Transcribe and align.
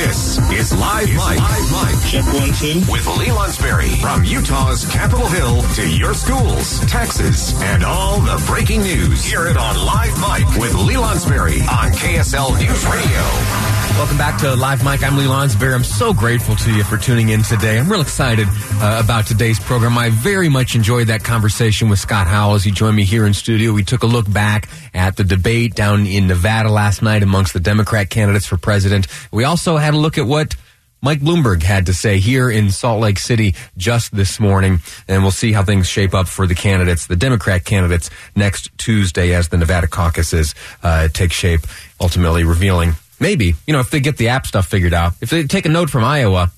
This 0.00 0.38
is 0.50 0.72
Live 0.78 1.08
Mic. 1.10 1.18
Live 1.18 1.72
Mic. 1.72 2.10
Check 2.10 2.24
one, 2.32 2.52
two. 2.54 2.90
With 2.90 3.06
Lee 3.18 3.26
Lonsberry. 3.26 4.00
From 4.00 4.24
Utah's 4.24 4.86
Capitol 4.86 5.26
Hill 5.26 5.60
to 5.74 5.86
your 5.86 6.14
schools, 6.14 6.80
taxes, 6.86 7.52
and 7.60 7.84
all 7.84 8.18
the 8.20 8.42
breaking 8.46 8.80
news. 8.80 9.22
Hear 9.22 9.46
it 9.48 9.58
on 9.58 9.76
Live 9.76 10.18
Mic 10.18 10.58
with 10.58 10.74
Lee 10.74 10.94
Lonsberry 10.94 11.60
on 11.68 11.92
KSL 11.92 12.58
News 12.58 12.86
Radio. 12.86 13.49
Welcome 13.96 14.16
back 14.16 14.40
to 14.40 14.54
Live 14.56 14.82
Mic. 14.82 15.02
I'm 15.02 15.16
Lee 15.16 15.24
Lonsberry. 15.26 15.74
I'm 15.74 15.84
so 15.84 16.14
grateful 16.14 16.56
to 16.56 16.74
you 16.74 16.84
for 16.84 16.96
tuning 16.96 17.28
in 17.28 17.42
today. 17.42 17.78
I'm 17.78 17.90
real 17.90 18.00
excited 18.00 18.48
uh, 18.48 19.00
about 19.04 19.26
today's 19.26 19.60
program. 19.60 19.98
I 19.98 20.08
very 20.08 20.48
much 20.48 20.74
enjoyed 20.74 21.08
that 21.08 21.22
conversation 21.22 21.90
with 21.90 21.98
Scott 21.98 22.26
Howell 22.26 22.54
as 22.54 22.64
he 22.64 22.70
joined 22.70 22.96
me 22.96 23.04
here 23.04 23.26
in 23.26 23.34
studio. 23.34 23.72
We 23.72 23.82
took 23.82 24.02
a 24.02 24.06
look 24.06 24.30
back 24.32 24.70
at 24.94 25.16
the 25.16 25.24
debate 25.24 25.74
down 25.74 26.06
in 26.06 26.28
Nevada 26.28 26.70
last 26.70 27.02
night 27.02 27.22
amongst 27.22 27.52
the 27.52 27.60
Democrat 27.60 28.08
candidates 28.08 28.46
for 28.46 28.56
president. 28.56 29.06
We 29.30 29.44
also 29.44 29.76
had 29.76 29.92
a 29.92 29.98
look 29.98 30.16
at 30.16 30.24
what 30.24 30.56
Mike 31.02 31.20
Bloomberg 31.20 31.62
had 31.62 31.86
to 31.86 31.94
say 31.94 32.18
here 32.18 32.50
in 32.50 32.70
Salt 32.70 33.00
Lake 33.00 33.18
City 33.18 33.54
just 33.76 34.14
this 34.14 34.40
morning, 34.40 34.80
and 35.08 35.22
we'll 35.22 35.30
see 35.30 35.52
how 35.52 35.62
things 35.62 35.88
shape 35.88 36.14
up 36.14 36.28
for 36.28 36.46
the 36.46 36.54
candidates, 36.54 37.06
the 37.06 37.16
Democrat 37.16 37.64
candidates, 37.64 38.10
next 38.34 38.70
Tuesday 38.78 39.34
as 39.34 39.48
the 39.48 39.58
Nevada 39.58 39.86
caucuses 39.86 40.54
uh, 40.82 41.08
take 41.08 41.32
shape, 41.32 41.60
ultimately 42.00 42.44
revealing 42.44 42.94
maybe 43.20 43.54
you 43.66 43.72
know 43.72 43.80
if 43.80 43.90
they 43.90 44.00
get 44.00 44.16
the 44.16 44.28
app 44.28 44.46
stuff 44.46 44.66
figured 44.66 44.94
out, 44.94 45.12
if 45.20 45.30
they 45.30 45.44
take 45.44 45.66
a 45.66 45.68
note 45.68 45.90
from 45.90 46.04
Iowa. 46.04 46.50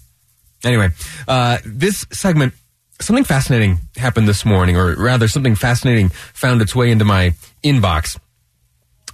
Anyway, 0.64 0.90
uh, 1.26 1.58
this 1.64 2.06
segment, 2.12 2.54
something 3.00 3.24
fascinating 3.24 3.80
happened 3.96 4.28
this 4.28 4.44
morning, 4.44 4.76
or 4.76 4.94
rather, 4.94 5.26
something 5.26 5.56
fascinating 5.56 6.08
found 6.08 6.62
its 6.62 6.74
way 6.74 6.92
into 6.92 7.04
my 7.04 7.34
inbox. 7.64 8.16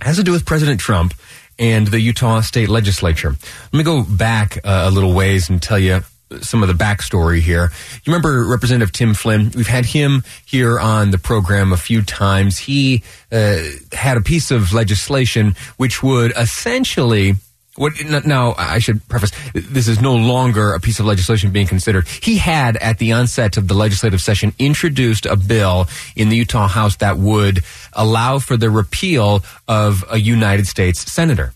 It 0.00 0.04
has 0.04 0.16
to 0.16 0.22
do 0.22 0.32
with 0.32 0.44
President 0.44 0.78
Trump 0.78 1.14
and 1.58 1.86
the 1.86 2.00
Utah 2.00 2.42
State 2.42 2.68
Legislature. 2.68 3.30
Let 3.30 3.72
me 3.72 3.82
go 3.82 4.04
back 4.04 4.58
uh, 4.58 4.84
a 4.84 4.90
little 4.90 5.14
ways 5.14 5.48
and 5.48 5.60
tell 5.60 5.78
you 5.78 6.02
some 6.40 6.62
of 6.62 6.68
the 6.68 6.74
backstory 6.74 7.40
here. 7.40 7.70
You 8.04 8.12
remember 8.12 8.44
Representative 8.44 8.92
Tim 8.92 9.14
Flynn? 9.14 9.50
We've 9.54 9.66
had 9.66 9.86
him 9.86 10.22
here 10.44 10.78
on 10.78 11.10
the 11.10 11.18
program 11.18 11.72
a 11.72 11.76
few 11.76 12.02
times. 12.02 12.58
He 12.58 13.02
uh, 13.32 13.58
had 13.92 14.16
a 14.16 14.20
piece 14.20 14.50
of 14.50 14.72
legislation 14.72 15.54
which 15.76 16.02
would 16.02 16.32
essentially. 16.36 17.34
What, 17.76 17.92
now, 18.26 18.56
I 18.58 18.80
should 18.80 19.06
preface, 19.06 19.30
this 19.54 19.86
is 19.86 20.00
no 20.00 20.16
longer 20.16 20.72
a 20.72 20.80
piece 20.80 20.98
of 20.98 21.06
legislation 21.06 21.52
being 21.52 21.68
considered. 21.68 22.08
He 22.08 22.36
had, 22.36 22.76
at 22.78 22.98
the 22.98 23.12
onset 23.12 23.56
of 23.56 23.68
the 23.68 23.74
legislative 23.74 24.20
session, 24.20 24.52
introduced 24.58 25.26
a 25.26 25.36
bill 25.36 25.86
in 26.16 26.28
the 26.28 26.36
Utah 26.36 26.66
House 26.66 26.96
that 26.96 27.18
would 27.18 27.60
allow 27.92 28.40
for 28.40 28.56
the 28.56 28.68
repeal 28.68 29.44
of 29.68 30.04
a 30.10 30.18
United 30.18 30.66
States 30.66 31.12
senator. 31.12 31.52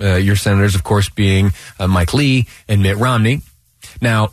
Uh, 0.00 0.14
your 0.14 0.36
senators, 0.36 0.74
of 0.74 0.82
course, 0.82 1.10
being 1.10 1.52
uh, 1.78 1.86
Mike 1.86 2.14
Lee 2.14 2.46
and 2.66 2.82
Mitt 2.82 2.96
Romney. 2.96 3.42
Now, 4.00 4.32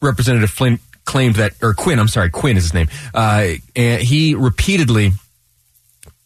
Representative 0.00 0.50
Flynn 0.50 0.78
claimed 1.04 1.36
that, 1.36 1.54
or 1.62 1.74
Quinn, 1.74 1.98
I'm 1.98 2.08
sorry, 2.08 2.30
Quinn 2.30 2.56
is 2.56 2.64
his 2.64 2.74
name. 2.74 2.88
Uh, 3.12 3.54
and 3.74 4.02
he 4.02 4.34
repeatedly 4.34 5.12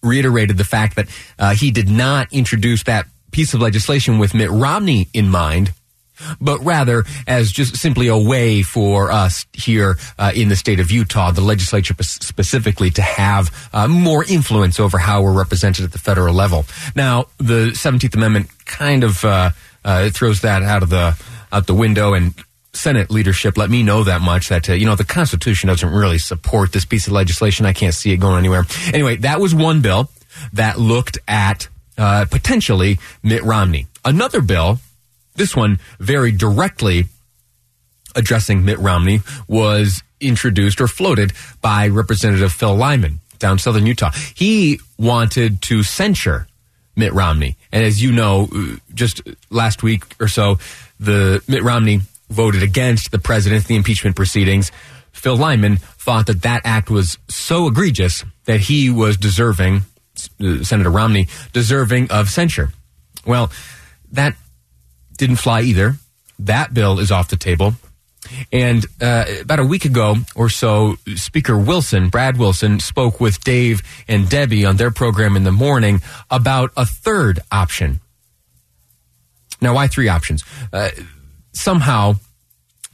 reiterated 0.03 0.59
the 0.59 0.65
fact 0.65 0.97
that 0.97 1.09
uh, 1.39 1.55
he 1.55 1.71
did 1.71 1.89
not 1.89 2.33
introduce 2.33 2.83
that 2.85 3.07
piece 3.31 3.55
of 3.55 3.61
legislation 3.61 4.19
with 4.19 4.35
Mitt 4.35 4.51
Romney 4.51 5.09
in 5.13 5.29
mind, 5.29 5.73
but 6.41 6.63
rather 6.63 7.05
as 7.27 7.51
just 7.51 7.77
simply 7.77 8.07
a 8.09 8.17
way 8.17 8.63
for 8.63 9.11
us 9.11 9.47
here 9.53 9.97
uh, 10.19 10.31
in 10.35 10.49
the 10.49 10.57
state 10.57 10.79
of 10.79 10.91
Utah, 10.91 11.33
the 11.33 11.41
legislature 11.41 11.95
specifically, 12.01 12.91
to 12.91 13.03
have 13.03 13.69
uh, 13.73 13.89
more 13.89 14.23
influence 14.23 14.79
over 14.79 14.99
how 14.99 15.23
we're 15.23 15.33
represented 15.33 15.85
at 15.85 15.93
the 15.93 15.99
federal 15.99 16.35
level. 16.35 16.67
Now, 16.95 17.25
the 17.39 17.71
17th 17.73 18.15
Amendment 18.15 18.51
kind 18.67 19.03
of 19.03 19.25
uh, 19.25 19.51
uh, 19.85 20.11
throws 20.11 20.43
that 20.43 20.63
out 20.63 20.83
of 20.83 20.91
the 20.91 21.21
out 21.53 21.67
the 21.67 21.75
window 21.75 22.15
and 22.15 22.35
Senate 22.75 23.11
leadership 23.11 23.57
let 23.57 23.71
me 23.71 23.83
know 23.83 24.05
that 24.05 24.21
much 24.21 24.49
that, 24.49 24.69
uh, 24.69 24.73
you 24.73 24.87
know, 24.87 24.97
the 24.97 25.05
Constitution 25.05 25.69
doesn't 25.69 25.89
really 25.89 26.19
support 26.19 26.73
this 26.73 26.85
piece 26.85 27.07
of 27.07 27.13
legislation. 27.13 27.67
I 27.67 27.73
can't 27.73 27.95
see 27.95 28.13
it 28.13 28.19
going 28.19 28.39
anywhere. 28.39 28.65
Anyway, 28.93 29.17
that 29.17 29.41
was 29.41 29.55
one 29.55 29.81
bill 29.81 30.11
that 30.53 30.79
looked 30.79 31.19
at 31.29 31.69
uh, 31.97 32.27
potentially 32.31 32.99
Mitt 33.23 33.43
Romney. 33.45 33.87
Another 34.05 34.41
bill, 34.41 34.81
this 35.35 35.55
one 35.57 35.79
very 35.99 36.33
directly 36.33 37.07
addressing 38.17 38.65
Mitt 38.65 38.79
Romney, 38.79 39.21
was 39.49 40.03
introduced 40.21 40.81
or 40.81 40.89
floated 40.89 41.33
by 41.61 41.89
Representative 41.89 42.53
Phil 42.53 42.75
Lyman 42.75 43.21
down 43.39 43.59
southern 43.59 43.87
Utah. 43.87 44.11
He 44.35 44.81
wanted 44.99 45.63
to 45.63 45.83
censure 45.83 46.47
Mitt 46.97 47.13
Romney. 47.13 47.57
And 47.73 47.85
as 47.85 48.03
you 48.03 48.13
know, 48.13 48.49
uh, 48.55 48.77
just 48.95 49.23
last 49.51 49.83
week 49.83 50.05
or 50.21 50.29
so, 50.29 50.59
the 51.01 51.43
Mitt 51.49 51.63
Romney 51.63 52.01
voted 52.29 52.63
against 52.63 53.11
the 53.11 53.19
president, 53.19 53.67
the 53.67 53.77
impeachment 53.77 54.17
proceedings. 54.17 54.73
Phil 55.13 55.37
Lyman 55.37 55.77
thought 55.77 56.27
that 56.27 56.43
that 56.43 56.63
act 56.65 56.91
was 56.91 57.19
so 57.29 57.67
egregious 57.67 58.25
that 58.47 58.61
he 58.61 58.91
was 58.91 59.17
deserving, 59.17 59.83
uh, 60.41 60.63
Senator 60.63 60.91
Romney, 60.91 61.29
deserving 61.53 62.11
of 62.11 62.29
censure. 62.29 62.73
Well, 63.27 63.51
that 64.13 64.37
didn't 65.17 65.37
fly 65.37 65.63
either. 65.63 65.95
That 66.39 66.75
bill 66.75 66.99
is 66.99 67.13
off 67.13 67.29
the 67.29 67.37
table. 67.37 67.75
And 68.51 68.85
uh, 69.01 69.27
about 69.43 69.61
a 69.61 69.65
week 69.65 69.85
ago 69.85 70.17
or 70.35 70.49
so, 70.49 70.97
Speaker 71.15 71.59
Wilson, 71.59 72.09
Brad 72.09 72.39
Wilson, 72.39 72.81
spoke 72.81 73.21
with 73.21 73.45
Dave 73.45 73.83
and 74.09 74.29
Debbie 74.29 74.65
on 74.65 74.77
their 74.77 74.91
program 74.91 75.37
in 75.37 75.45
the 75.45 75.53
morning 75.53 76.01
about 76.31 76.73
a 76.77 76.87
third 76.87 77.41
option 77.53 78.01
now, 79.65 79.75
why 79.75 79.89
three 79.89 80.09
options? 80.09 80.45
Uh, 80.73 80.91
somehow, 81.55 82.17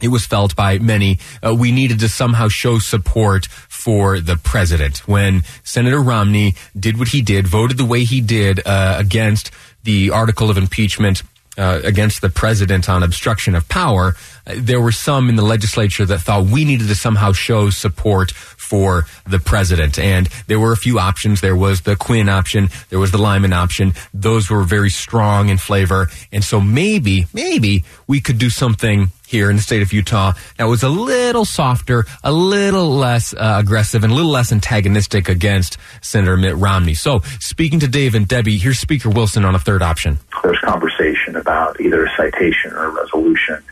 it 0.00 0.09
was 0.09 0.25
felt 0.25 0.56
by 0.56 0.78
many 0.78 1.19
uh, 1.44 1.54
we 1.54 1.72
needed 1.72 1.98
to 2.00 2.09
somehow 2.09 2.48
show 2.48 2.78
support 2.78 3.47
for 3.47 4.21
the 4.21 4.37
president. 4.37 5.09
When 5.09 5.43
Senator 5.65 6.00
Romney 6.00 6.54
did 6.78 6.99
what 6.99 7.09
he 7.09 7.22
did, 7.22 7.47
voted 7.47 7.76
the 7.76 7.84
way 7.84 8.04
he 8.04 8.20
did 8.20 8.60
uh, 8.65 8.97
against 8.99 9.50
the 9.82 10.10
article 10.10 10.50
of 10.50 10.56
impeachment 10.56 11.22
uh, 11.59 11.81
against 11.84 12.21
the 12.21 12.31
president 12.31 12.88
on 12.88 13.03
obstruction 13.03 13.55
of 13.55 13.69
power. 13.69 14.15
Uh, 14.47 14.55
there 14.56 14.81
were 14.81 14.93
some 14.93 15.28
in 15.28 15.37
the 15.37 15.43
legislature 15.43 16.06
that 16.06 16.21
thought 16.21 16.44
we 16.47 16.65
needed 16.65 16.88
to 16.88 16.94
somehow 16.94 17.33
show 17.33 17.71
support 17.71 18.31
for 18.31 19.05
the 19.27 19.41
president. 19.41 19.99
And 19.99 20.28
there 20.47 20.61
were 20.61 20.72
a 20.72 20.77
few 20.77 20.99
options. 20.99 21.41
There 21.41 21.56
was 21.56 21.81
the 21.83 21.97
Quinn 21.97 22.28
option. 22.28 22.69
There 22.88 23.00
was 23.00 23.11
the 23.11 23.19
Lyman 23.19 23.53
option. 23.53 23.94
Those 24.15 24.49
were 24.49 24.62
very 24.62 24.91
strong 24.91 25.49
in 25.49 25.59
flavor. 25.59 26.09
And 26.31 26.44
so 26.44 26.61
maybe, 26.61 27.27
maybe 27.34 27.84
we 28.06 28.21
could 28.21 28.38
do 28.38 28.49
something 28.49 29.11
here 29.30 29.48
in 29.48 29.56
the 29.56 29.62
state 29.62 29.80
of 29.80 29.92
Utah 29.92 30.32
that 30.56 30.64
was 30.64 30.82
a 30.82 30.88
little 30.88 31.44
softer, 31.44 32.04
a 32.24 32.32
little 32.32 32.91
less 32.91 33.32
uh, 33.32 33.56
aggressive, 33.60 34.02
and 34.02 34.12
a 34.12 34.16
little 34.16 34.30
less 34.30 34.50
antagonistic 34.50 35.28
against 35.28 35.78
Senator 36.02 36.36
Mitt 36.36 36.56
Romney. 36.56 36.94
So, 36.94 37.20
speaking 37.38 37.78
to 37.80 37.88
Dave 37.88 38.16
and 38.16 38.26
Debbie, 38.26 38.58
here's 38.58 38.80
Speaker 38.80 39.08
Wilson 39.08 39.44
on 39.44 39.54
a 39.54 39.58
third 39.58 39.82
option. 39.82 40.19
There's 40.42 40.58
conversation 40.58 41.36
about 41.36 41.80
either 41.80 42.04
a 42.04 42.10
citation 42.16 42.72
or 42.72 42.87
a 42.87 42.90
resolution, 42.90 43.62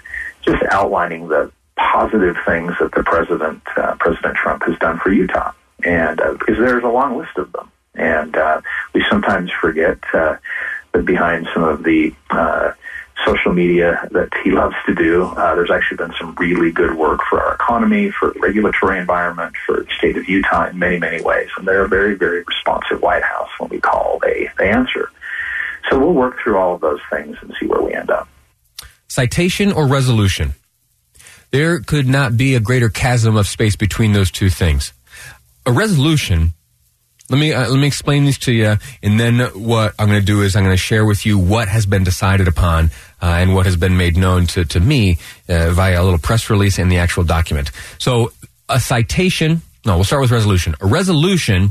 just 0.43 0.63
outlining 0.71 1.27
the 1.27 1.51
positive 1.77 2.37
things 2.47 2.73
that 2.81 2.93
the 2.93 3.03
president, 3.03 3.63
uh, 3.77 3.97
President 3.99 4.37
Trump, 4.37 4.63
has 4.65 4.79
done 4.79 4.99
for 4.99 5.13
Utah, 5.13 5.53
and 5.85 6.21
uh, 6.21 6.35
because 6.35 6.57
there's 6.59 6.85
a 6.85 6.89
long 6.89 7.19
list 7.19 7.37
of 7.37 7.51
them, 7.53 7.71
and 7.95 8.37
uh, 8.37 8.61
we 8.95 9.05
sometimes 9.11 9.51
forget 9.61 9.99
uh, 10.15 10.37
that 10.93 11.05
behind 11.05 11.49
some 11.53 11.65
of 11.65 11.83
the 11.83 12.15
uh, 12.31 12.73
social 13.29 13.53
media 13.53 14.09
that 14.13 14.31
he 14.43 14.51
loves 14.51 14.75
to 14.87 14.95
do, 14.95 15.25
uh, 15.25 15.55
there's 15.55 15.71
actually 15.71 15.99
been 15.99 16.15
some 16.19 16.35
really 16.39 16.71
good 16.71 16.97
work 16.97 17.21
for 17.29 17.41
our 17.43 17.55
economy, 17.55 18.11
for 18.11 18.31
the 18.33 18.41
regulatory 18.41 18.99
environment, 18.99 19.55
for 19.67 19.83
the 19.83 19.91
state 19.97 20.17
of 20.17 20.29
Utah 20.29 20.69
in 20.69 20.79
many, 20.79 20.99
many 20.99 21.23
ways, 21.23 21.49
and 21.57 21.67
they're 21.67 21.85
a 21.85 21.89
very, 21.89 22.15
very 22.15 22.43
responsive 22.43 23.03
White 23.03 23.23
House 23.23 23.51
when 23.59 23.69
we 23.71 23.81
call, 23.81 24.19
they 24.23 24.49
they 24.59 24.71
answer. 24.71 25.11
So 25.91 25.99
we'll 25.99 26.15
work 26.15 26.37
through 26.43 26.59
all 26.59 26.75
of 26.75 26.81
those 26.81 27.01
things 27.11 27.37
and 27.41 27.55
see 27.61 27.67
where 27.67 27.83
we 27.83 27.95
end 27.95 28.11
up. 28.11 28.29
Citation 29.09 29.73
or 29.73 29.87
resolution? 29.87 30.55
There 31.51 31.81
could 31.81 32.07
not 32.07 32.37
be 32.37 32.55
a 32.55 32.61
greater 32.61 32.91
chasm 32.91 33.37
of 33.37 33.47
space 33.47 33.77
between 33.77 34.13
those 34.13 34.31
two 34.31 34.51
things. 34.51 34.93
A 35.65 35.73
resolution 35.73 36.53
Let 37.31 37.39
me 37.39 37.53
uh, 37.53 37.69
let 37.69 37.79
me 37.79 37.87
explain 37.87 38.25
these 38.25 38.39
to 38.41 38.53
you, 38.53 38.77
and 39.03 39.21
then 39.21 39.41
what 39.53 39.95
I'm 39.99 40.09
going 40.09 40.21
to 40.21 40.25
do 40.25 40.41
is 40.41 40.57
I'm 40.57 40.65
going 40.65 40.73
to 40.73 40.83
share 40.83 41.05
with 41.05 41.27
you 41.27 41.39
what 41.39 41.69
has 41.69 41.85
been 41.85 42.03
decided 42.03 42.49
upon 42.49 42.87
uh, 43.21 43.27
and 43.27 43.55
what 43.55 43.67
has 43.67 43.77
been 43.77 43.99
made 43.99 44.17
known 44.17 44.47
to 44.49 44.65
to 44.65 44.81
me 44.81 45.19
uh, 45.47 45.71
via 45.73 46.01
a 46.01 46.05
little 46.05 46.19
press 46.19 46.49
release 46.49 46.79
and 46.79 46.91
the 46.91 46.97
actual 46.97 47.25
document. 47.25 47.71
So, 47.99 48.33
a 48.71 48.81
citation. 48.81 49.61
No, 49.85 49.97
we'll 49.97 50.05
start 50.05 50.23
with 50.23 50.31
resolution. 50.31 50.75
A 50.81 50.87
resolution 50.87 51.71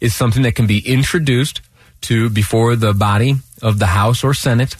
is 0.00 0.14
something 0.14 0.42
that 0.42 0.54
can 0.54 0.66
be 0.66 0.80
introduced 0.86 1.62
to 2.02 2.28
before 2.28 2.76
the 2.76 2.92
body 2.92 3.36
of 3.62 3.78
the 3.78 3.86
House 3.86 4.22
or 4.22 4.34
Senate. 4.34 4.76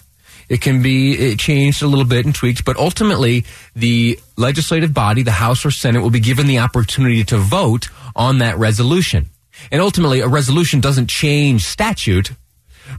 It 0.49 0.61
can 0.61 0.83
be 0.83 1.37
changed 1.37 1.83
a 1.83 1.87
little 1.87 2.05
bit 2.05 2.25
and 2.25 2.35
tweaked, 2.35 2.65
but 2.65 2.77
ultimately 2.77 3.45
the 3.75 4.21
legislative 4.37 4.93
body, 4.93 5.23
the 5.23 5.33
House 5.33 5.65
or 5.65 5.71
Senate, 5.71 6.03
will 6.03 6.11
be 6.11 6.21
given 6.21 6.47
the 6.47 6.59
opportunity 6.59 7.25
to 7.25 7.39
vote 7.39 7.89
on 8.15 8.39
that 8.39 8.59
resolution. 8.59 9.31
And 9.71 9.81
ultimately, 9.81 10.21
a 10.21 10.29
resolution 10.29 10.81
doesn't 10.81 11.09
change 11.09 11.65
statute, 11.65 12.33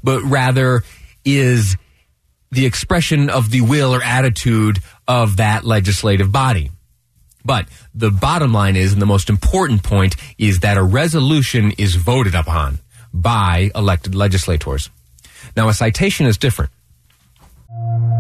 but 0.04 0.21
rather 0.24 0.83
is 1.24 1.77
the 2.51 2.65
expression 2.65 3.30
of 3.30 3.51
the 3.51 3.62
will 3.62 3.94
or 3.94 4.01
attitude 4.01 4.80
of 5.07 5.38
that 5.38 5.63
legislative 5.63 6.31
body. 6.31 6.71
But 7.44 7.68
the 7.94 8.12
bottom 8.12 8.51
line 8.51 8.75
is, 8.75 8.94
and 8.94 9.01
the 9.01 9.06
most 9.06 9.30
important 9.30 9.83
point, 9.83 10.15
is 10.38 10.62
that 10.62 10.77
a 10.77 10.83
resolution 10.83 11.71
is 11.77 11.95
voted 11.95 12.36
upon 12.36 12.80
by 13.13 13.71
elected 13.74 14.15
legislators. 14.15 14.89
Now, 15.56 15.69
a 15.69 15.74
citation 15.74 16.25
is 16.25 16.38
different. 16.38 16.71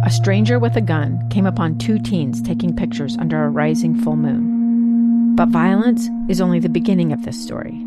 A 0.05 0.09
stranger 0.09 0.59
with 0.59 0.75
a 0.75 0.81
gun 0.81 1.29
came 1.29 1.45
upon 1.45 1.77
two 1.77 1.99
teens 1.99 2.41
taking 2.41 2.75
pictures 2.75 3.17
under 3.17 3.43
a 3.43 3.49
rising 3.49 4.01
full 4.01 4.15
moon. 4.15 5.35
But 5.35 5.49
violence 5.49 6.07
is 6.29 6.39
only 6.39 6.59
the 6.59 6.69
beginning 6.69 7.11
of 7.11 7.23
this 7.23 7.41
story. 7.41 7.86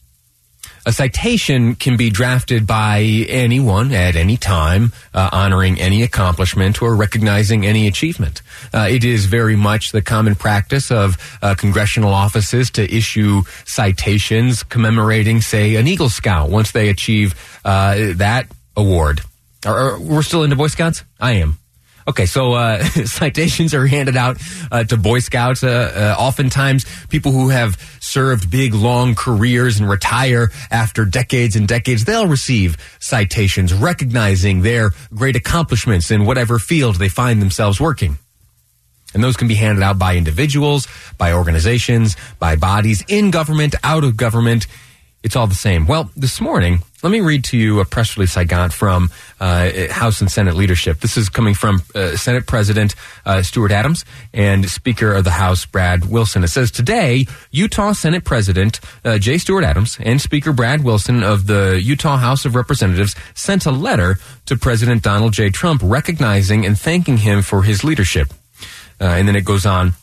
A 0.83 0.91
citation 0.91 1.75
can 1.75 1.95
be 1.95 2.09
drafted 2.09 2.65
by 2.65 3.01
anyone 3.29 3.91
at 3.93 4.15
any 4.15 4.35
time, 4.35 4.93
uh, 5.13 5.29
honoring 5.31 5.79
any 5.79 6.01
accomplishment 6.01 6.81
or 6.81 6.95
recognizing 6.95 7.67
any 7.67 7.87
achievement. 7.87 8.41
Uh, 8.73 8.87
it 8.89 9.03
is 9.03 9.25
very 9.25 9.55
much 9.55 9.91
the 9.91 10.01
common 10.01 10.33
practice 10.33 10.89
of 10.89 11.17
uh, 11.43 11.53
congressional 11.53 12.11
offices 12.11 12.71
to 12.71 12.95
issue 12.95 13.43
citations 13.65 14.63
commemorating, 14.63 15.41
say, 15.41 15.75
an 15.75 15.85
Eagle 15.87 16.09
Scout 16.09 16.49
once 16.49 16.71
they 16.71 16.89
achieve 16.89 17.35
uh, 17.63 18.13
that 18.15 18.47
award. 18.75 19.21
Or, 19.65 19.79
or, 19.79 19.99
we're 19.99 20.23
still 20.23 20.43
into 20.43 20.55
Boy 20.55 20.67
Scouts? 20.67 21.03
I 21.19 21.33
am. 21.33 21.59
Okay, 22.07 22.25
so 22.25 22.53
uh, 22.53 22.83
citations 23.05 23.73
are 23.73 23.85
handed 23.87 24.17
out 24.17 24.37
uh, 24.71 24.83
to 24.83 24.97
Boy 24.97 25.19
Scouts. 25.19 25.63
Uh, 25.63 26.15
uh, 26.17 26.21
oftentimes, 26.21 26.85
people 27.07 27.31
who 27.31 27.49
have 27.49 27.75
served 27.99 28.49
big, 28.49 28.73
long 28.73 29.15
careers 29.15 29.79
and 29.79 29.89
retire 29.89 30.49
after 30.69 31.05
decades 31.05 31.55
and 31.55 31.67
decades, 31.67 32.05
they'll 32.05 32.27
receive 32.27 32.77
citations 32.99 33.73
recognizing 33.73 34.61
their 34.61 34.91
great 35.13 35.35
accomplishments 35.35 36.11
in 36.11 36.25
whatever 36.25 36.59
field 36.59 36.95
they 36.95 37.09
find 37.09 37.41
themselves 37.41 37.79
working. 37.79 38.17
And 39.13 39.23
those 39.23 39.35
can 39.35 39.47
be 39.47 39.55
handed 39.55 39.83
out 39.83 39.99
by 39.99 40.15
individuals, 40.15 40.87
by 41.17 41.33
organizations, 41.33 42.15
by 42.39 42.55
bodies 42.55 43.03
in 43.07 43.29
government, 43.29 43.75
out 43.83 44.03
of 44.03 44.15
government. 44.15 44.67
It's 45.23 45.35
all 45.35 45.45
the 45.45 45.53
same. 45.53 45.85
Well, 45.85 46.09
this 46.15 46.41
morning, 46.41 46.79
let 47.03 47.11
me 47.11 47.19
read 47.19 47.43
to 47.45 47.57
you 47.57 47.79
a 47.79 47.85
press 47.85 48.17
release 48.17 48.37
I 48.37 48.43
got 48.43 48.73
from 48.73 49.11
uh, 49.39 49.69
House 49.91 50.19
and 50.19 50.31
Senate 50.31 50.55
leadership. 50.55 50.99
This 50.99 51.15
is 51.15 51.29
coming 51.29 51.53
from 51.53 51.83
uh, 51.93 52.17
Senate 52.17 52.47
President 52.47 52.95
uh, 53.23 53.43
Stuart 53.43 53.71
Adams 53.71 54.03
and 54.33 54.67
Speaker 54.67 55.13
of 55.13 55.23
the 55.23 55.31
House 55.31 55.65
Brad 55.65 56.05
Wilson. 56.05 56.43
It 56.43 56.47
says 56.47 56.71
today, 56.71 57.27
Utah 57.51 57.93
Senate 57.93 58.23
President 58.23 58.79
uh, 59.05 59.19
J. 59.19 59.37
Stuart 59.37 59.63
Adams 59.63 59.97
and 59.99 60.19
Speaker 60.19 60.53
Brad 60.53 60.83
Wilson 60.83 61.21
of 61.23 61.45
the 61.45 61.79
Utah 61.83 62.17
House 62.17 62.45
of 62.45 62.55
Representatives 62.55 63.15
sent 63.35 63.67
a 63.67 63.71
letter 63.71 64.17
to 64.47 64.57
President 64.57 65.03
Donald 65.03 65.33
J. 65.33 65.51
Trump 65.51 65.81
recognizing 65.83 66.65
and 66.65 66.79
thanking 66.79 67.17
him 67.17 67.43
for 67.43 67.61
his 67.61 67.83
leadership. 67.83 68.33
Uh, 68.99 69.05
and 69.05 69.27
then 69.27 69.35
it 69.35 69.45
goes 69.45 69.65
on. 69.65 69.93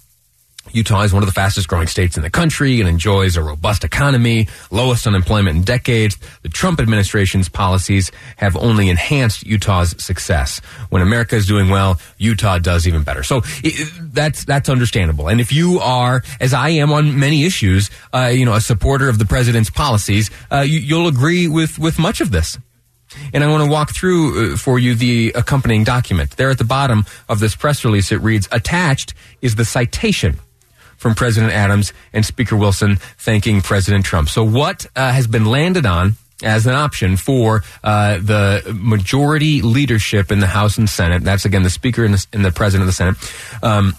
Utah 0.72 1.02
is 1.02 1.12
one 1.12 1.22
of 1.22 1.26
the 1.28 1.32
fastest 1.34 1.68
growing 1.68 1.86
states 1.86 2.16
in 2.16 2.22
the 2.22 2.30
country 2.30 2.80
and 2.80 2.88
enjoys 2.88 3.36
a 3.36 3.42
robust 3.42 3.84
economy, 3.84 4.48
lowest 4.70 5.06
unemployment 5.06 5.56
in 5.56 5.62
decades. 5.62 6.16
The 6.42 6.48
Trump 6.48 6.80
administration's 6.80 7.48
policies 7.48 8.10
have 8.36 8.56
only 8.56 8.88
enhanced 8.88 9.46
Utah's 9.46 9.94
success. 10.02 10.60
When 10.90 11.02
America 11.02 11.36
is 11.36 11.46
doing 11.46 11.68
well, 11.68 12.00
Utah 12.18 12.58
does 12.58 12.86
even 12.86 13.02
better. 13.02 13.22
So 13.22 13.42
it, 13.64 13.90
that's 14.12 14.44
that's 14.44 14.68
understandable. 14.68 15.28
And 15.28 15.40
if 15.40 15.52
you 15.52 15.80
are, 15.80 16.22
as 16.40 16.54
I 16.54 16.70
am 16.70 16.92
on 16.92 17.18
many 17.18 17.44
issues, 17.44 17.90
uh, 18.12 18.26
you 18.32 18.44
know, 18.44 18.54
a 18.54 18.60
supporter 18.60 19.08
of 19.08 19.18
the 19.18 19.26
president's 19.26 19.70
policies, 19.70 20.30
uh, 20.50 20.60
you, 20.60 20.96
will 20.96 21.08
agree 21.08 21.48
with 21.48 21.78
with 21.78 21.98
much 21.98 22.20
of 22.20 22.30
this. 22.30 22.58
And 23.32 23.42
I 23.42 23.48
want 23.48 23.64
to 23.64 23.70
walk 23.70 23.94
through 23.94 24.52
uh, 24.52 24.56
for 24.56 24.78
you 24.78 24.94
the 24.94 25.32
accompanying 25.34 25.84
document. 25.84 26.36
There 26.36 26.50
at 26.50 26.58
the 26.58 26.64
bottom 26.64 27.06
of 27.28 27.40
this 27.40 27.56
press 27.56 27.84
release, 27.84 28.12
it 28.12 28.20
reads, 28.20 28.48
attached 28.52 29.14
is 29.40 29.54
the 29.54 29.64
citation 29.64 30.38
from 30.98 31.14
President 31.14 31.52
Adams 31.52 31.94
and 32.12 32.26
Speaker 32.26 32.56
Wilson 32.56 32.96
thanking 32.96 33.62
President 33.62 34.04
Trump. 34.04 34.28
So, 34.28 34.44
what 34.44 34.86
uh, 34.94 35.12
has 35.12 35.26
been 35.26 35.46
landed 35.46 35.86
on 35.86 36.14
as 36.42 36.66
an 36.66 36.74
option 36.74 37.16
for 37.16 37.62
uh, 37.82 38.18
the 38.18 38.62
majority 38.74 39.62
leadership 39.62 40.30
in 40.30 40.40
the 40.40 40.46
House 40.46 40.76
and 40.76 40.88
Senate? 40.88 41.24
That's 41.24 41.46
again 41.46 41.62
the 41.62 41.70
Speaker 41.70 42.04
and 42.04 42.14
the, 42.14 42.26
and 42.34 42.44
the 42.44 42.52
President 42.52 42.82
of 42.82 42.86
the 42.88 42.92
Senate. 42.92 43.62
Um, 43.62 43.94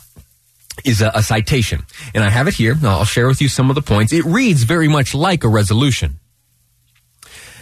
is 0.85 1.01
a, 1.01 1.11
a, 1.13 1.21
citation. 1.21 1.83
And 2.13 2.23
I 2.23 2.29
have 2.29 2.47
it 2.47 2.53
here. 2.53 2.73
I'll 2.83 3.03
share 3.03 3.27
with 3.27 3.41
you 3.41 3.49
some 3.49 3.69
of 3.69 3.75
the 3.75 3.81
points. 3.81 4.13
It 4.13 4.23
reads 4.23 4.63
very 4.63 4.87
much 4.87 5.13
like 5.13 5.43
a 5.43 5.49
resolution. 5.49 6.19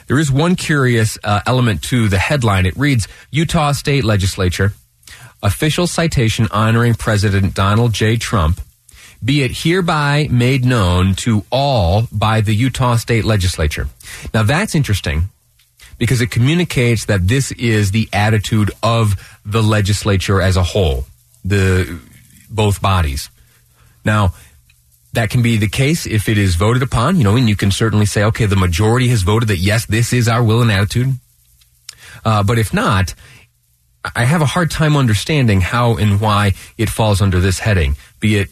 There 0.05 0.19
is 0.19 0.31
one 0.31 0.55
curious 0.55 1.17
uh, 1.23 1.41
element 1.47 1.81
to 1.85 2.09
the 2.09 2.19
headline. 2.19 2.67
It 2.67 2.77
reads 2.77 3.07
Utah 3.31 3.71
State 3.71 4.03
Legislature, 4.03 4.73
official 5.41 5.87
citation 5.87 6.47
honoring 6.51 6.93
President 6.93 7.55
Donald 7.55 7.93
J. 7.93 8.17
Trump 8.17 8.61
be 9.23 9.43
it 9.43 9.63
hereby 9.63 10.27
made 10.29 10.65
known 10.65 11.15
to 11.15 11.43
all 11.51 12.07
by 12.11 12.41
the 12.41 12.55
Utah 12.55 12.95
State 12.95 13.25
Legislature. 13.25 13.87
Now 14.33 14.43
that's 14.43 14.75
interesting 14.75 15.29
because 15.97 16.21
it 16.21 16.31
communicates 16.31 17.05
that 17.05 17.27
this 17.27 17.51
is 17.53 17.91
the 17.91 18.07
attitude 18.13 18.71
of 18.83 19.15
the 19.45 19.63
legislature 19.63 20.41
as 20.41 20.55
a 20.55 20.63
whole, 20.63 21.05
the 21.43 21.99
both 22.49 22.81
bodies. 22.81 23.29
Now, 24.05 24.33
that 25.13 25.29
can 25.29 25.41
be 25.41 25.57
the 25.57 25.67
case 25.67 26.05
if 26.05 26.29
it 26.29 26.37
is 26.37 26.55
voted 26.55 26.83
upon, 26.83 27.15
you 27.15 27.23
know, 27.23 27.35
and 27.35 27.49
you 27.49 27.55
can 27.55 27.71
certainly 27.71 28.05
say, 28.05 28.23
okay, 28.25 28.45
the 28.45 28.55
majority 28.55 29.07
has 29.07 29.23
voted 29.23 29.49
that 29.49 29.57
yes, 29.57 29.85
this 29.85 30.13
is 30.13 30.27
our 30.27 30.43
will 30.43 30.61
and 30.61 30.71
attitude. 30.71 31.15
Uh, 32.23 32.43
but 32.43 32.59
if 32.59 32.73
not, 32.73 33.15
I 34.15 34.25
have 34.25 34.41
a 34.41 34.45
hard 34.45 34.69
time 34.69 34.95
understanding 34.95 35.61
how 35.61 35.97
and 35.97 36.21
why 36.21 36.53
it 36.77 36.89
falls 36.89 37.21
under 37.21 37.39
this 37.39 37.59
heading, 37.59 37.95
be 38.19 38.37
it 38.37 38.49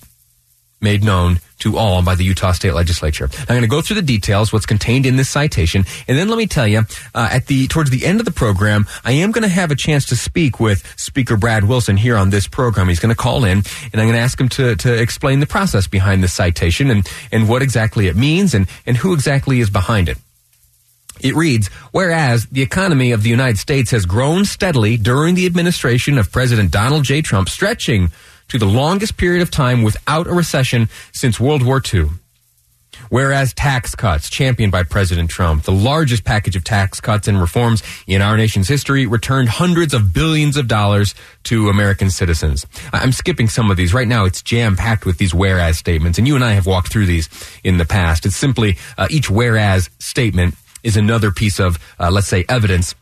made 0.81 1.03
known 1.03 1.39
to 1.59 1.77
all 1.77 2.03
by 2.03 2.15
the 2.15 2.23
Utah 2.23 2.51
State 2.51 2.73
Legislature. 2.73 3.29
I'm 3.39 3.45
going 3.47 3.61
to 3.61 3.67
go 3.67 3.81
through 3.81 3.95
the 3.95 4.01
details, 4.01 4.51
what's 4.51 4.65
contained 4.65 5.05
in 5.05 5.15
this 5.15 5.29
citation, 5.29 5.85
and 6.07 6.17
then 6.17 6.27
let 6.27 6.37
me 6.37 6.47
tell 6.47 6.67
you, 6.67 6.79
uh, 7.13 7.29
at 7.31 7.47
the 7.47 7.67
towards 7.67 7.89
the 7.89 8.05
end 8.05 8.19
of 8.19 8.25
the 8.25 8.31
program, 8.31 8.85
I 9.03 9.13
am 9.13 9.31
going 9.31 9.43
to 9.43 9.49
have 9.49 9.71
a 9.71 9.75
chance 9.75 10.05
to 10.07 10.15
speak 10.15 10.59
with 10.59 10.85
Speaker 10.99 11.37
Brad 11.37 11.63
Wilson 11.63 11.97
here 11.97 12.17
on 12.17 12.29
this 12.29 12.47
program. 12.47 12.87
He's 12.89 12.99
going 12.99 13.15
to 13.15 13.21
call 13.21 13.45
in, 13.45 13.59
and 13.59 14.01
I'm 14.01 14.07
going 14.07 14.13
to 14.13 14.19
ask 14.19 14.39
him 14.39 14.49
to 14.49 14.75
to 14.75 14.93
explain 14.93 15.39
the 15.39 15.47
process 15.47 15.87
behind 15.87 16.23
this 16.23 16.33
citation 16.33 16.91
and 16.91 17.09
and 17.31 17.49
what 17.49 17.61
exactly 17.61 18.07
it 18.07 18.15
means 18.15 18.53
and 18.53 18.67
and 18.85 18.97
who 18.97 19.13
exactly 19.13 19.59
is 19.59 19.69
behind 19.69 20.09
it. 20.09 20.17
It 21.21 21.33
reads, 21.33 21.69
whereas 21.91 22.45
the 22.47 22.61
economy 22.61 23.11
of 23.11 23.23
the 23.23 23.29
United 23.29 23.57
States 23.57 23.91
has 23.91 24.05
grown 24.05 24.43
steadily 24.43 24.97
during 24.97 25.35
the 25.35 25.45
administration 25.45 26.17
of 26.17 26.31
President 26.31 26.71
Donald 26.71 27.05
J. 27.05 27.21
Trump, 27.21 27.47
stretching 27.47 28.11
to 28.49 28.57
the 28.57 28.65
longest 28.65 29.17
period 29.17 29.41
of 29.41 29.51
time 29.51 29.83
without 29.83 30.27
a 30.27 30.33
recession 30.33 30.89
since 31.11 31.39
World 31.39 31.63
War 31.63 31.81
II. 31.93 32.09
Whereas 33.09 33.53
tax 33.53 33.95
cuts 33.95 34.29
championed 34.29 34.71
by 34.71 34.83
President 34.83 35.29
Trump, 35.29 35.63
the 35.63 35.71
largest 35.71 36.23
package 36.23 36.55
of 36.55 36.63
tax 36.63 36.99
cuts 36.99 37.27
and 37.27 37.39
reforms 37.39 37.83
in 38.07 38.21
our 38.21 38.37
nation's 38.37 38.67
history, 38.67 39.05
returned 39.05 39.49
hundreds 39.49 39.93
of 39.93 40.13
billions 40.13 40.57
of 40.57 40.67
dollars 40.67 41.13
to 41.43 41.69
American 41.69 42.09
citizens. 42.09 42.65
I'm 42.93 43.11
skipping 43.11 43.47
some 43.47 43.69
of 43.69 43.77
these. 43.77 43.93
Right 43.93 44.07
now, 44.07 44.25
it's 44.25 44.41
jam 44.41 44.75
packed 44.75 45.05
with 45.05 45.17
these 45.17 45.33
whereas 45.33 45.77
statements, 45.77 46.17
and 46.17 46.27
you 46.27 46.35
and 46.35 46.43
I 46.43 46.53
have 46.53 46.65
walked 46.65 46.91
through 46.91 47.05
these 47.05 47.29
in 47.63 47.77
the 47.77 47.85
past. 47.85 48.25
It's 48.25 48.35
simply 48.35 48.77
uh, 48.97 49.07
each 49.09 49.29
whereas 49.29 49.89
statement 49.99 50.55
is 50.83 50.97
another 50.97 51.31
piece 51.31 51.59
of, 51.59 51.77
uh, 51.99 52.11
let's 52.11 52.27
say, 52.27 52.45
evidence 52.47 52.95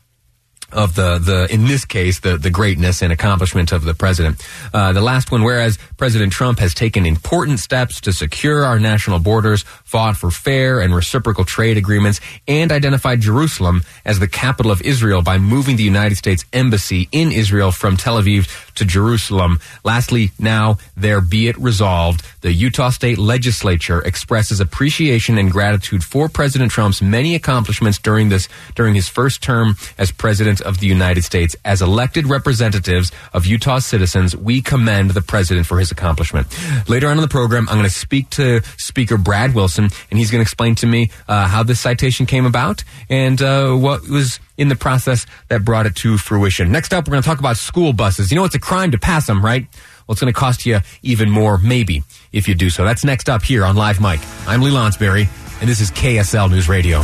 of 0.74 0.96
the, 0.96 1.20
the 1.20 1.48
in 1.54 1.66
this 1.66 1.86
case 1.86 2.20
the, 2.20 2.38
the 2.38 2.50
greatness 2.50 3.02
and 3.02 3.14
accomplishment 3.14 3.72
of 3.72 3.84
the 3.84 3.94
president. 3.94 4.46
Uh, 4.74 4.94
the 4.94 5.02
last 5.02 5.32
one, 5.32 5.44
whereas 5.44 5.78
President 5.98 6.34
Trump 6.34 6.60
has 6.60 6.74
taken 6.74 7.06
important 7.06 7.60
steps 7.60 8.02
to 8.02 8.14
secure 8.14 8.66
our 8.66 8.80
national 8.80 9.20
borders, 9.20 9.64
fought 9.84 10.18
for 10.18 10.32
fair 10.32 10.80
and 10.80 10.96
reciprocal 10.96 11.46
trade 11.46 11.78
agreements, 11.78 12.20
and 12.48 12.72
identified 12.72 13.22
Jerusalem 13.22 13.84
as 14.06 14.20
the 14.20 14.28
capital 14.28 14.72
of 14.72 14.82
Israel 14.82 15.22
by 15.22 15.38
moving 15.38 15.76
the 15.76 15.84
United 15.84 16.16
States 16.16 16.46
Embassy 16.52 17.08
in 17.12 17.32
Israel 17.32 17.72
from 17.72 17.98
Tel 17.98 18.22
Aviv 18.22 18.74
to 18.76 18.86
Jerusalem. 18.86 19.60
Lastly, 19.84 20.32
now 20.40 20.78
there 20.98 21.22
be 21.22 21.48
it 21.48 21.58
resolved, 21.58 22.26
the 22.42 22.52
Utah 22.52 22.90
State 22.90 23.18
Legislature 23.18 24.02
expresses 24.02 24.60
appreciation 24.60 25.38
and 25.38 25.52
gratitude 25.52 26.04
for 26.04 26.28
President 26.30 26.72
Trump's 26.72 27.02
many 27.02 27.36
accomplishments 27.36 27.98
during 28.00 28.30
this 28.30 28.50
during 28.76 28.96
his 28.96 29.08
first 29.08 29.42
term 29.42 29.76
as 29.98 30.12
president 30.12 30.62
of 30.64 30.80
the 30.80 30.88
United 30.88 31.24
States. 31.24 31.56
As 31.64 31.82
elected 31.82 32.28
representatives 32.28 33.12
of 33.34 33.46
Utah 33.46 33.80
citizens, 33.80 34.36
we 34.36 34.62
commend 34.62 35.12
the 35.12 35.22
president 35.22 35.68
for 35.68 35.80
his 35.80 35.92
accomplishment. 35.92 36.48
Later 36.90 37.08
on 37.08 37.18
in 37.18 37.22
the 37.22 37.28
program, 37.28 37.68
I'm 37.70 37.76
going 37.76 37.86
to 37.86 37.90
speak 37.90 38.30
to 38.32 38.62
Speaker 38.78 39.18
Brad 39.18 39.54
Wilson, 39.54 39.90
and 40.10 40.20
he's 40.20 40.32
going 40.32 40.40
to 40.40 40.44
explain 40.44 40.76
to 40.76 40.88
me 40.88 41.10
uh, 41.28 41.48
how 41.48 41.64
this 41.64 41.80
citation 41.80 42.26
came 42.26 42.46
about 42.46 42.84
and 43.10 43.42
uh, 43.42 43.74
what 43.74 44.08
was 44.10 44.40
in 44.58 44.68
the 44.68 44.76
process 44.76 45.26
that 45.50 45.66
brought 45.66 45.86
it 45.86 45.96
to 45.98 46.18
fruition. 46.18 46.72
Next 46.72 46.94
up, 46.94 47.08
we're 47.08 47.14
going 47.14 47.24
to 47.24 47.30
talk 47.30 47.40
about 47.40 47.58
school 47.58 47.94
buses. 47.94 48.32
You 48.32 48.38
know, 48.38 48.46
it's 48.46 48.56
a 48.56 48.60
crime 48.60 48.92
to 48.92 48.98
pass 48.98 49.28
them, 49.28 49.44
right? 49.44 49.68
Well, 50.08 50.14
it's 50.14 50.22
going 50.22 50.34
to 50.34 50.40
cost 50.40 50.66
you 50.66 50.80
even 51.02 51.30
more, 51.30 51.58
maybe, 51.58 52.04
if 52.32 52.48
you 52.48 52.56
do 52.56 52.70
so. 52.70 52.84
That's 52.84 53.04
next 53.04 53.30
up 53.30 53.44
here 53.44 53.64
on 53.64 53.76
Live 53.76 54.02
Mic. 54.02 54.20
I'm 54.48 54.62
Lee 54.62 54.72
Lonsberry, 54.72 55.28
and 55.62 55.70
this 55.70 55.80
is 55.80 55.92
KSL 55.92 56.52
News 56.52 56.68
Radio. 56.68 57.04